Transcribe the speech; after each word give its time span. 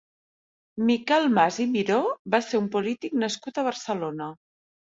Miquel 0.87 1.27
Mas 1.35 1.59
i 1.65 1.67
Miró 1.75 1.99
va 2.37 2.41
ser 2.47 2.63
un 2.65 2.71
polític 2.77 3.17
nascut 3.25 3.61
a 3.63 3.67
Barcelona. 3.73 4.33